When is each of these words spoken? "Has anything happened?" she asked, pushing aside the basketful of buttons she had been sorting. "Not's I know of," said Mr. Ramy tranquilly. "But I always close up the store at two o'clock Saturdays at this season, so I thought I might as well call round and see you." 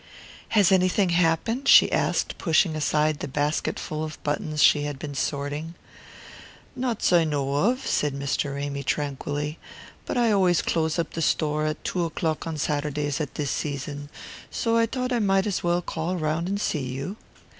"Has 0.57 0.71
anything 0.71 1.09
happened?" 1.09 1.67
she 1.67 1.91
asked, 1.91 2.39
pushing 2.39 2.75
aside 2.75 3.19
the 3.19 3.27
basketful 3.27 4.03
of 4.03 4.17
buttons 4.23 4.63
she 4.63 4.81
had 4.81 4.97
been 4.97 5.13
sorting. 5.13 5.75
"Not's 6.75 7.13
I 7.13 7.23
know 7.23 7.53
of," 7.69 7.85
said 7.85 8.15
Mr. 8.15 8.55
Ramy 8.55 8.81
tranquilly. 8.81 9.59
"But 10.07 10.17
I 10.17 10.31
always 10.31 10.63
close 10.63 10.97
up 10.97 11.11
the 11.13 11.21
store 11.21 11.67
at 11.67 11.83
two 11.83 12.03
o'clock 12.03 12.45
Saturdays 12.55 13.21
at 13.21 13.35
this 13.35 13.51
season, 13.51 14.09
so 14.49 14.75
I 14.75 14.87
thought 14.87 15.13
I 15.13 15.19
might 15.19 15.45
as 15.45 15.61
well 15.63 15.83
call 15.83 16.17
round 16.17 16.47
and 16.49 16.59
see 16.59 16.87
you." 16.87 17.17